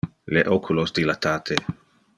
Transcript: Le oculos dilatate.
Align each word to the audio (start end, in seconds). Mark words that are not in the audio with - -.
Le 0.37 0.43
oculos 0.55 0.95
dilatate. 1.01 1.61